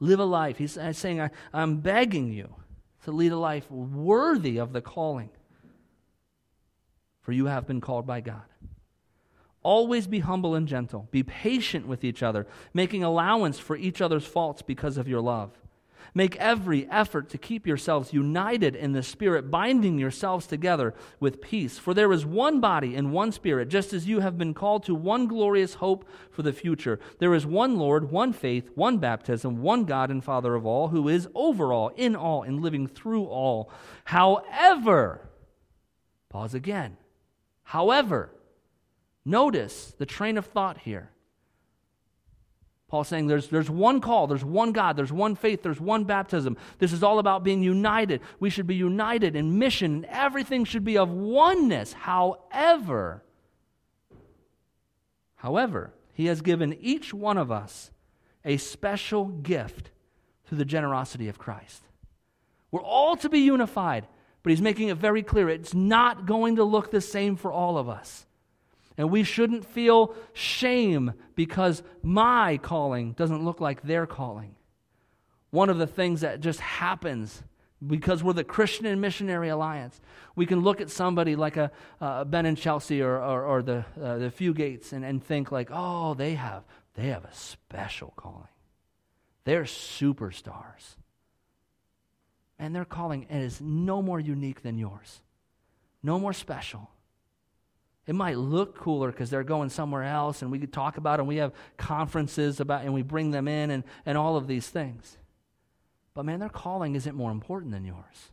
[0.00, 0.58] Live a life.
[0.58, 2.54] He's uh, saying, I, I'm begging you
[3.04, 5.30] to lead a life worthy of the calling.
[7.20, 8.42] For you have been called by God.
[9.62, 11.06] Always be humble and gentle.
[11.12, 15.52] Be patient with each other, making allowance for each other's faults because of your love.
[16.14, 21.78] Make every effort to keep yourselves united in the Spirit, binding yourselves together with peace.
[21.78, 24.94] For there is one body and one Spirit, just as you have been called to
[24.94, 27.00] one glorious hope for the future.
[27.18, 31.08] There is one Lord, one faith, one baptism, one God and Father of all, who
[31.08, 33.70] is over all, in all, and living through all.
[34.04, 35.28] However,
[36.28, 36.96] pause again.
[37.64, 38.30] However,
[39.24, 41.10] notice the train of thought here.
[42.92, 46.58] Paul's saying there's, there's one call, there's one God, there's one faith, there's one baptism.
[46.78, 48.20] This is all about being united.
[48.38, 51.94] We should be united in mission, and everything should be of oneness.
[51.94, 53.22] However,
[55.36, 57.90] however, he has given each one of us
[58.44, 59.90] a special gift
[60.44, 61.82] through the generosity of Christ.
[62.70, 64.06] We're all to be unified,
[64.42, 67.78] but he's making it very clear it's not going to look the same for all
[67.78, 68.26] of us.
[68.96, 74.54] And we shouldn't feel shame because my calling doesn't look like their calling.
[75.50, 77.42] One of the things that just happens
[77.84, 80.00] because we're the Christian and Missionary Alliance,
[80.36, 81.72] we can look at somebody like a
[82.26, 85.68] Ben and Chelsea or, or, or the, uh, the Few Gates and, and think like,
[85.72, 86.62] oh, they have,
[86.94, 88.46] they have a special calling.
[89.44, 90.96] They're superstars.
[92.58, 95.20] and their calling is no more unique than yours,
[96.02, 96.90] no more special.
[98.06, 101.22] It might look cooler because they're going somewhere else and we could talk about it
[101.22, 104.68] and we have conferences about and we bring them in and, and all of these
[104.68, 105.18] things.
[106.14, 108.30] But man, their calling isn't more important than yours.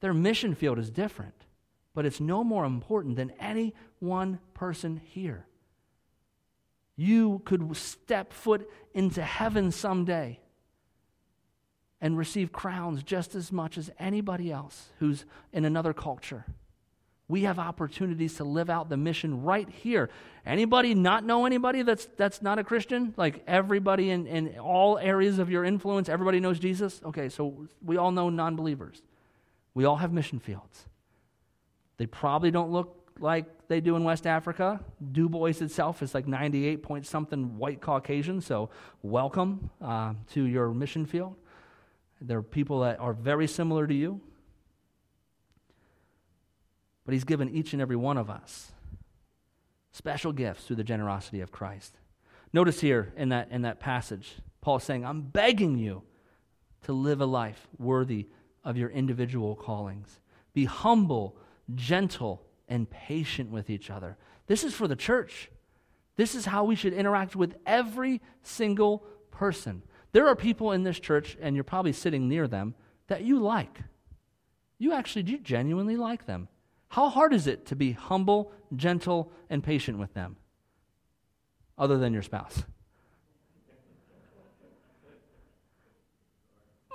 [0.00, 1.46] Their mission field is different,
[1.94, 5.46] but it's no more important than any one person here.
[6.96, 10.38] You could step foot into heaven someday
[12.00, 16.44] and receive crowns just as much as anybody else who's in another culture.
[17.30, 20.10] We have opportunities to live out the mission right here.
[20.44, 23.14] Anybody not know anybody that's, that's not a Christian?
[23.16, 27.00] Like everybody in, in all areas of your influence, everybody knows Jesus?
[27.04, 29.00] Okay, so we all know non believers.
[29.74, 30.86] We all have mission fields.
[31.98, 34.80] They probably don't look like they do in West Africa.
[35.12, 38.70] Du Bois itself is like 98 point something white Caucasian, so
[39.02, 41.36] welcome uh, to your mission field.
[42.20, 44.20] There are people that are very similar to you.
[47.10, 48.70] But He's given each and every one of us
[49.90, 51.98] special gifts through the generosity of Christ.
[52.52, 56.04] Notice here in that, in that passage, Paul is saying, I'm begging you
[56.82, 58.28] to live a life worthy
[58.62, 60.20] of your individual callings.
[60.52, 61.36] Be humble,
[61.74, 64.16] gentle, and patient with each other.
[64.46, 65.50] This is for the church.
[66.14, 69.82] This is how we should interact with every single person.
[70.12, 72.76] There are people in this church, and you're probably sitting near them,
[73.08, 73.80] that you like.
[74.78, 76.46] You actually do genuinely like them.
[76.90, 80.36] How hard is it to be humble, gentle, and patient with them?
[81.78, 82.64] Other than your spouse.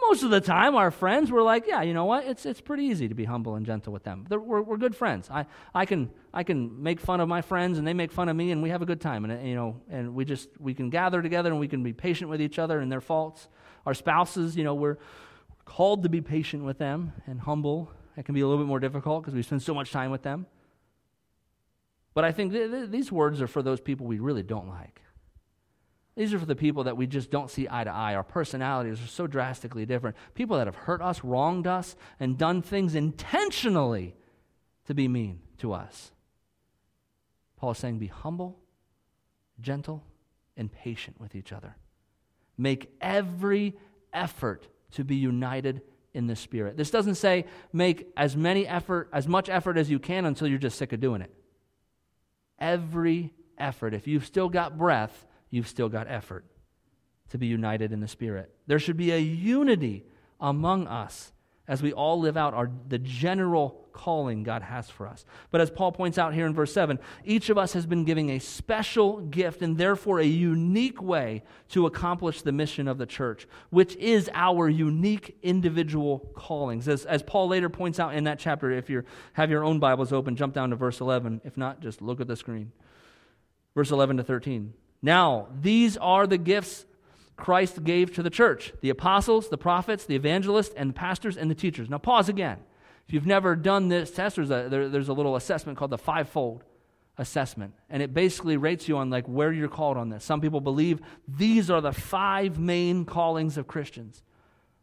[0.01, 2.25] Most of the time, our friends were like, yeah, you know what?
[2.25, 4.27] It's, it's pretty easy to be humble and gentle with them.
[4.29, 5.29] we're, we're good friends.
[5.31, 8.35] I, I, can, I can make fun of my friends, and they make fun of
[8.35, 9.23] me, and we have a good time.
[9.23, 12.29] And, you know, and we just, we can gather together, and we can be patient
[12.29, 13.47] with each other and their faults.
[13.85, 14.97] Our spouses, you know, we're
[15.63, 18.79] called to be patient with them and humble that can be a little bit more
[18.79, 20.45] difficult because we spend so much time with them.
[22.13, 25.01] But I think th- th- these words are for those people we really don't like.
[26.15, 28.15] These are for the people that we just don't see eye to eye.
[28.15, 30.15] Our personalities are so drastically different.
[30.33, 34.15] People that have hurt us, wronged us, and done things intentionally
[34.85, 36.11] to be mean to us.
[37.57, 38.59] Paul is saying, be humble,
[39.59, 40.05] gentle,
[40.55, 41.75] and patient with each other.
[42.57, 43.75] Make every
[44.13, 45.81] effort to be united
[46.15, 46.77] in the Spirit.
[46.77, 50.57] This doesn't say make as many effort, as much effort as you can until you're
[50.57, 51.31] just sick of doing it.
[52.57, 53.93] Every effort.
[53.93, 56.45] If you've still got breath, you've still got effort
[57.29, 58.53] to be united in the Spirit.
[58.65, 60.05] There should be a unity
[60.39, 61.33] among us
[61.67, 65.25] as we all live out our, the general calling God has for us.
[65.51, 68.29] But as Paul points out here in verse 7, each of us has been given
[68.29, 73.47] a special gift and therefore a unique way to accomplish the mission of the church,
[73.69, 76.87] which is our unique individual callings.
[76.87, 80.11] As, as Paul later points out in that chapter, if you have your own Bibles
[80.11, 81.41] open, jump down to verse 11.
[81.45, 82.73] If not, just look at the screen.
[83.73, 84.73] Verse 11 to 13.
[85.01, 86.85] Now, these are the gifts
[87.37, 91.51] Christ gave to the church the apostles, the prophets, the evangelists, and the pastors and
[91.51, 91.89] the teachers.
[91.89, 92.59] Now, pause again.
[93.07, 95.97] If you've never done this test, there's a, there, there's a little assessment called the
[95.97, 96.63] fivefold
[97.17, 97.73] assessment.
[97.89, 100.23] And it basically rates you on like where you're called on this.
[100.23, 104.23] Some people believe these are the five main callings of Christians.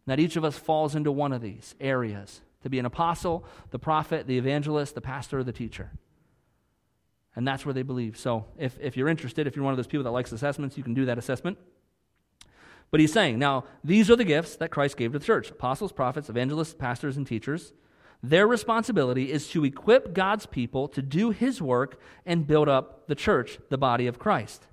[0.07, 3.79] That each of us falls into one of these areas to be an apostle, the
[3.79, 5.91] prophet, the evangelist, the pastor, or the teacher.
[7.35, 8.17] And that's where they believe.
[8.19, 10.85] So if, if you're interested, if you're one of those people that likes assessments, you
[10.85, 11.59] can do that assessment.
[12.93, 15.91] But he's saying, now, these are the gifts that Christ gave to the church apostles,
[15.93, 17.73] prophets, evangelists, pastors, and teachers.
[18.23, 23.17] Their responsibility is to equip God's people to do his work and build up the
[23.17, 24.69] church, the body of Christ.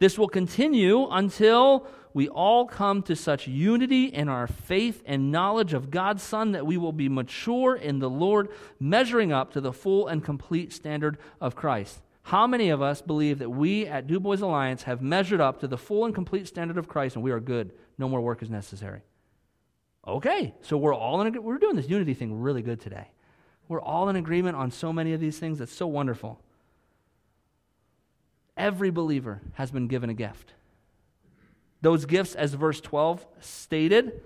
[0.00, 5.72] This will continue until we all come to such unity in our faith and knowledge
[5.72, 8.48] of God's Son that we will be mature in the Lord,
[8.80, 12.00] measuring up to the full and complete standard of Christ.
[12.22, 15.68] How many of us believe that we at Du Bois Alliance have measured up to
[15.68, 17.72] the full and complete standard of Christ and we are good?
[17.98, 19.02] No more work is necessary.
[20.06, 23.08] Okay, so we're all in we're doing this unity thing really good today.
[23.68, 25.58] We're all in agreement on so many of these things.
[25.58, 26.40] That's so wonderful.
[28.56, 30.54] Every believer has been given a gift.
[31.80, 34.20] Those gifts, as verse 12 stated,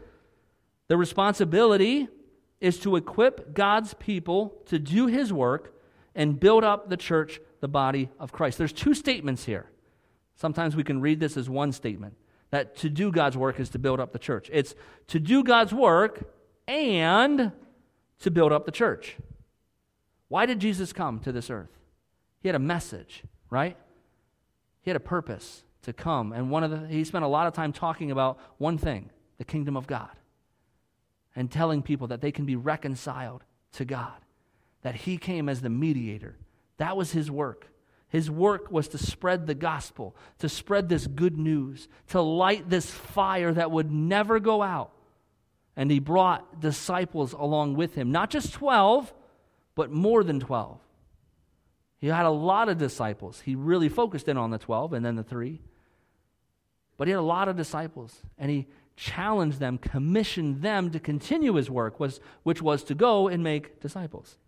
[0.88, 2.08] the responsibility
[2.60, 5.74] is to equip God's people to do his work
[6.16, 8.58] and build up the church, the body of Christ.
[8.58, 9.70] There's two statements here.
[10.34, 12.14] Sometimes we can read this as one statement
[12.50, 14.50] that to do God's work is to build up the church.
[14.52, 14.74] It's
[15.08, 16.28] to do God's work
[16.66, 17.52] and
[18.20, 19.16] to build up the church.
[20.28, 21.70] Why did Jesus come to this earth?
[22.40, 23.76] He had a message, right?
[24.82, 26.32] He had a purpose to come.
[26.32, 29.44] And one of the he spent a lot of time talking about one thing, the
[29.44, 30.10] kingdom of God.
[31.36, 34.14] and telling people that they can be reconciled to God,
[34.86, 36.36] that He came as the mediator.
[36.76, 37.66] That was His work.
[38.08, 42.88] His work was to spread the gospel, to spread this good news, to light this
[42.88, 44.92] fire that would never go out.
[45.74, 49.12] And He brought disciples along with Him, not just 12,
[49.74, 50.78] but more than 12.
[51.98, 53.40] He had a lot of disciples.
[53.40, 55.62] He really focused in on the 12 and then the three.
[56.96, 61.54] But he had a lot of disciples, and he challenged them, commissioned them to continue
[61.54, 64.38] his work, was, which was to go and make disciples.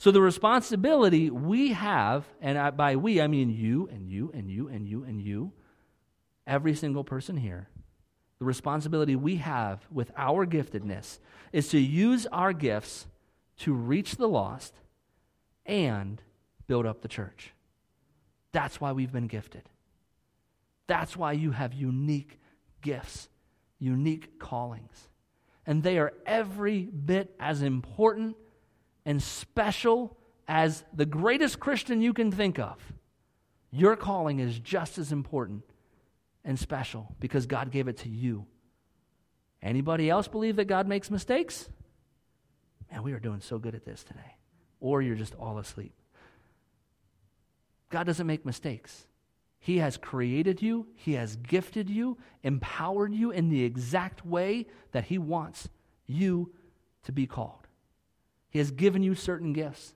[0.00, 4.66] So the responsibility we have, and by we I mean you and you and you
[4.66, 5.52] and you and you,
[6.46, 7.68] every single person here,
[8.38, 11.18] the responsibility we have with our giftedness
[11.52, 13.08] is to use our gifts
[13.58, 14.72] to reach the lost
[15.66, 16.22] and
[16.66, 17.52] build up the church.
[18.52, 19.68] That's why we've been gifted.
[20.86, 22.40] That's why you have unique
[22.80, 23.28] gifts,
[23.78, 25.10] unique callings.
[25.66, 28.36] And they are every bit as important
[29.10, 32.76] and special as the greatest Christian you can think of.
[33.72, 35.64] Your calling is just as important
[36.44, 38.46] and special because God gave it to you.
[39.62, 41.68] Anybody else believe that God makes mistakes?
[42.90, 44.36] Man, we are doing so good at this today.
[44.78, 45.92] Or you're just all asleep.
[47.90, 49.06] God doesn't make mistakes.
[49.58, 55.04] He has created you, He has gifted you, empowered you in the exact way that
[55.04, 55.68] He wants
[56.06, 56.52] you
[57.02, 57.66] to be called.
[58.50, 59.94] He has given you certain gifts.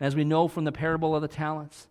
[0.00, 1.86] And as we know from the parable of the talents,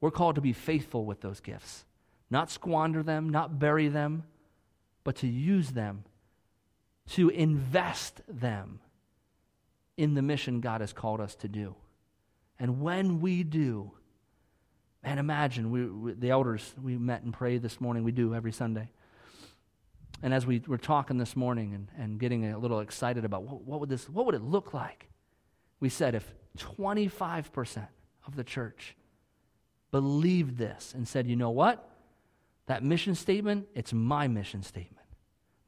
[0.00, 1.84] we're called to be faithful with those gifts,
[2.30, 4.24] not squander them, not bury them,
[5.02, 6.04] but to use them,
[7.10, 8.80] to invest them
[9.96, 11.74] in the mission God has called us to do.
[12.58, 13.92] And when we do,
[15.04, 18.04] Man, imagine we, we, the elders we met and prayed this morning.
[18.04, 18.88] We do every Sunday.
[20.22, 23.62] And as we were talking this morning and, and getting a little excited about what,
[23.62, 25.08] what would this, what would it look like?
[25.84, 27.88] We said if 25%
[28.26, 28.96] of the church
[29.90, 31.86] believed this and said, you know what?
[32.68, 35.06] That mission statement, it's my mission statement.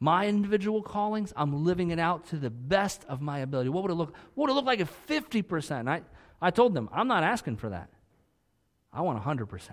[0.01, 3.69] My individual callings, I'm living it out to the best of my ability.
[3.69, 4.15] What would it look?
[4.33, 5.87] What would it look like if 50%?
[5.87, 6.01] I,
[6.41, 7.91] I told them, I'm not asking for that.
[8.95, 9.69] I want 100%.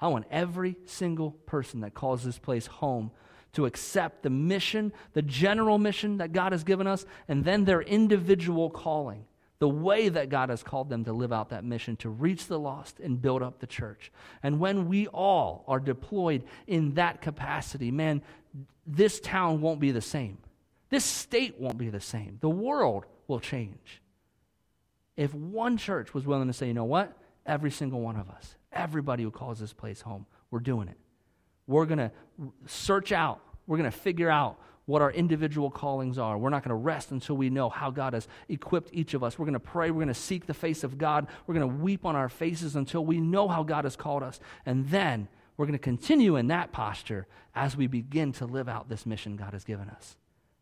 [0.00, 3.10] I want every single person that calls this place home
[3.52, 7.80] to accept the mission, the general mission that God has given us, and then their
[7.80, 9.24] individual calling,
[9.58, 12.58] the way that God has called them to live out that mission, to reach the
[12.58, 14.12] lost and build up the church.
[14.42, 18.22] And when we all are deployed in that capacity, man,
[18.86, 20.38] this town won't be the same.
[20.90, 22.38] This state won't be the same.
[22.40, 24.02] The world will change.
[25.16, 27.16] If one church was willing to say, you know what?
[27.46, 30.98] Every single one of us, everybody who calls this place home, we're doing it.
[31.66, 32.12] We're going to
[32.66, 36.38] search out, we're going to figure out what our individual callings are.
[36.38, 39.36] We're not going to rest until we know how God has equipped each of us.
[39.36, 39.90] We're going to pray.
[39.90, 41.26] We're going to seek the face of God.
[41.46, 44.38] We're going to weep on our faces until we know how God has called us.
[44.64, 48.88] And then we're going to continue in that posture as we begin to live out
[48.88, 50.16] this mission God has given us,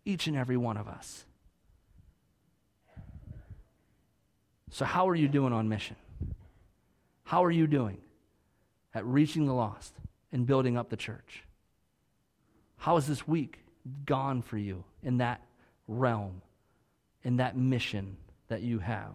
[0.06, 1.26] each and every one of us.
[4.70, 5.96] So, how are you doing on mission?
[7.24, 7.98] How are you doing
[8.94, 9.94] at reaching the lost
[10.34, 11.44] and building up the church?
[12.76, 13.60] How has this week
[14.04, 15.40] gone for you in that
[15.86, 16.42] realm,
[17.22, 18.16] in that mission
[18.48, 19.14] that you have?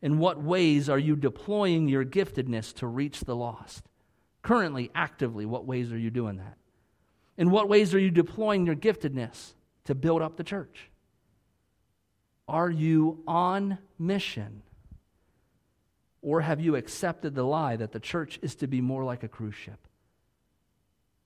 [0.00, 3.84] In what ways are you deploying your giftedness to reach the lost?
[4.40, 6.56] Currently, actively, what ways are you doing that?
[7.36, 9.52] In what ways are you deploying your giftedness
[9.84, 10.90] to build up the church?
[12.48, 14.62] Are you on mission?
[16.22, 19.28] Or have you accepted the lie that the church is to be more like a
[19.28, 19.85] cruise ship?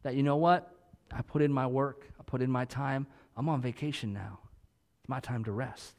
[0.03, 0.74] That you know what?
[1.12, 4.38] I put in my work, I put in my time, I'm on vacation now.
[5.01, 5.94] It's my time to rest.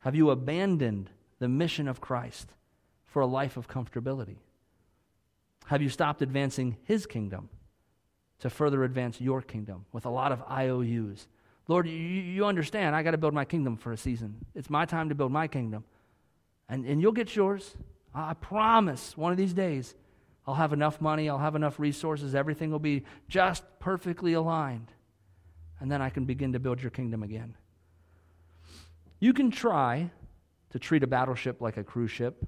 [0.00, 2.50] Have you abandoned the mission of Christ
[3.04, 4.36] for a life of comfortability?
[5.66, 7.48] Have you stopped advancing his kingdom
[8.38, 11.26] to further advance your kingdom with a lot of IOUs?
[11.68, 14.36] Lord, you, you understand, I got to build my kingdom for a season.
[14.54, 15.84] It's my time to build my kingdom.
[16.68, 17.76] And, and you'll get yours.
[18.14, 19.94] I promise one of these days
[20.46, 24.92] I'll have enough money, I'll have enough resources, everything will be just perfectly aligned.
[25.80, 27.56] And then I can begin to build your kingdom again.
[29.18, 30.10] You can try
[30.70, 32.46] to treat a battleship like a cruise ship.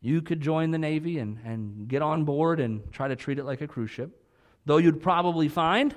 [0.00, 3.44] You could join the Navy and, and get on board and try to treat it
[3.44, 4.24] like a cruise ship,
[4.64, 5.94] though you'd probably find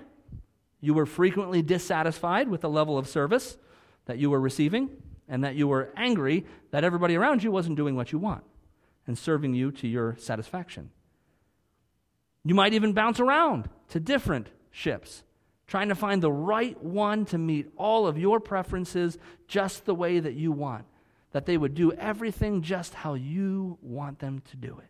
[0.81, 3.57] you were frequently dissatisfied with the level of service
[4.05, 4.89] that you were receiving
[5.27, 8.43] and that you were angry that everybody around you wasn't doing what you want
[9.07, 10.91] and serving you to your satisfaction.
[12.43, 15.23] You might even bounce around to different ships
[15.67, 20.19] trying to find the right one to meet all of your preferences just the way
[20.19, 20.85] that you want,
[21.31, 24.89] that they would do everything just how you want them to do it.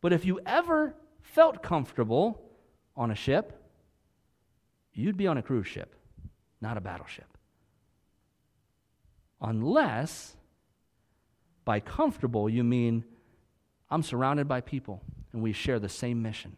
[0.00, 2.42] But if you ever felt comfortable
[2.94, 3.62] on a ship,
[4.92, 5.94] you'd be on a cruise ship,
[6.60, 7.26] not a battleship.
[9.40, 10.36] Unless
[11.64, 13.04] by comfortable you mean
[13.90, 16.56] I'm surrounded by people and we share the same mission.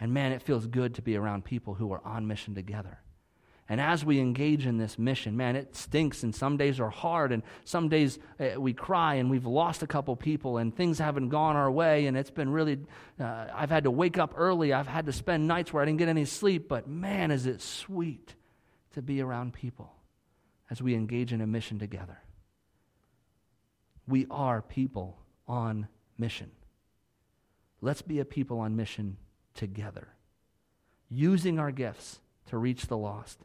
[0.00, 2.98] And man, it feels good to be around people who are on mission together.
[3.68, 7.30] And as we engage in this mission, man, it stinks, and some days are hard,
[7.30, 11.28] and some days uh, we cry, and we've lost a couple people, and things haven't
[11.28, 12.80] gone our way, and it's been really,
[13.20, 14.72] uh, I've had to wake up early.
[14.72, 17.62] I've had to spend nights where I didn't get any sleep, but man, is it
[17.62, 18.34] sweet
[18.94, 19.92] to be around people
[20.70, 22.18] as we engage in a mission together.
[24.06, 25.88] We are people on
[26.18, 26.50] mission.
[27.80, 29.16] Let's be a people on mission
[29.54, 30.08] together,
[31.08, 33.40] using our gifts to reach the lost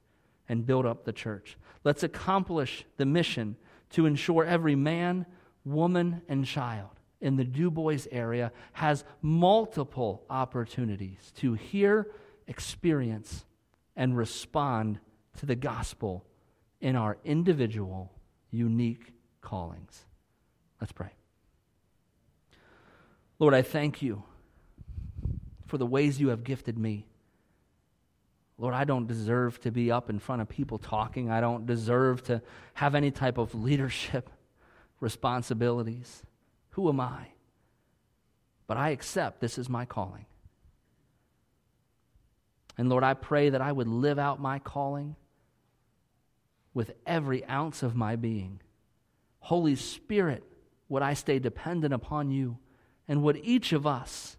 [0.48, 1.58] and build up the church.
[1.84, 3.58] Let's accomplish the mission
[3.92, 5.26] to ensure every man,
[5.66, 12.12] woman, and child in the Du Bois area has multiple opportunities to hear,
[12.48, 13.46] experience,
[13.96, 15.00] and respond
[15.40, 16.26] to the gospel
[16.80, 18.12] in our individual,
[18.52, 20.06] unique callings.
[20.80, 21.10] Let's pray.
[23.40, 24.24] Lord, I thank you
[25.68, 27.06] for the ways you have gifted me.
[28.58, 31.30] Lord, I don't deserve to be up in front of people talking.
[31.30, 32.42] I don't deserve to
[32.74, 34.30] have any type of leadership
[35.00, 36.24] responsibilities.
[36.72, 37.28] Who am I?
[38.66, 40.26] But I accept this is my calling.
[42.78, 45.16] And Lord, I pray that I would live out my calling
[46.74, 48.60] with every ounce of my being.
[49.40, 50.44] Holy Spirit,
[50.90, 52.58] would I stay dependent upon you?
[53.08, 54.38] And would each of us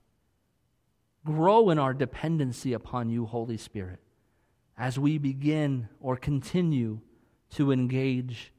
[1.24, 4.00] grow in our dependency upon you, Holy Spirit,
[4.76, 7.00] as we begin or continue
[7.50, 8.52] to engage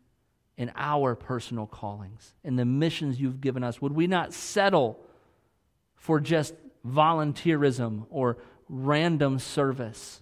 [0.58, 3.82] in our personal callings, in the missions you've given us?
[3.82, 5.00] Would we not settle
[5.96, 6.54] for just
[6.86, 8.38] volunteerism or
[8.68, 10.22] random service?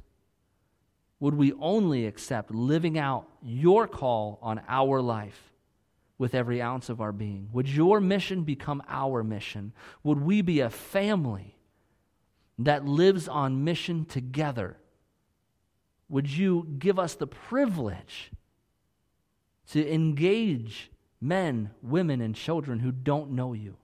[1.19, 5.51] Would we only accept living out your call on our life
[6.17, 7.49] with every ounce of our being?
[7.53, 9.73] Would your mission become our mission?
[10.03, 11.57] Would we be a family
[12.59, 14.77] that lives on mission together?
[16.09, 18.31] Would you give us the privilege
[19.71, 20.89] to engage
[21.21, 23.77] men, women, and children who don't know you?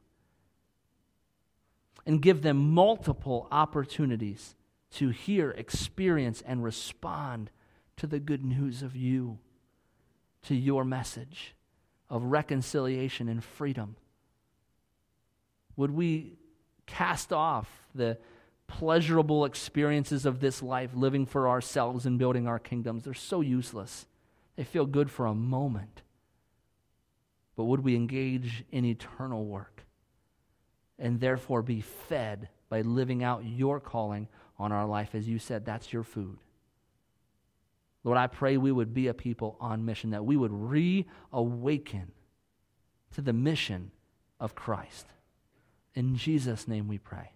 [2.06, 4.56] And give them multiple opportunities
[4.96, 7.50] to hear, experience, and respond
[7.98, 9.38] to the good news of you,
[10.44, 11.56] to your message
[12.14, 13.96] of reconciliation and freedom?
[15.76, 16.38] Would we
[16.86, 18.20] cast off the
[18.68, 23.04] pleasurable experiences of this life, living for ourselves and building our kingdoms?
[23.04, 24.06] They're so useless.
[24.56, 26.04] They feel good for a moment.
[27.56, 29.84] But would we engage in eternal work
[31.00, 34.28] and therefore be fed by living out your calling
[34.60, 35.16] on our life?
[35.16, 36.38] As you said, that's your food.
[38.04, 42.12] Lord, I pray we would be a people on mission, that we would reawaken
[43.14, 43.92] to the mission
[44.40, 45.08] of Christ.
[45.96, 47.32] In Jesus' name we pray.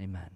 [0.00, 0.30] Amen.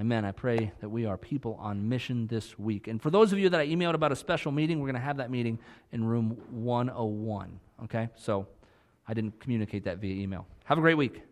[0.00, 0.24] Amen.
[0.24, 2.86] I pray that we are people on mission this week.
[2.86, 5.00] And for those of you that I emailed about a special meeting, we're going to
[5.00, 5.58] have that meeting
[5.92, 7.58] in room 101.
[7.84, 8.08] Okay?
[8.14, 8.46] So
[9.06, 10.46] I didn't communicate that via email.
[10.64, 11.22] Have a great week.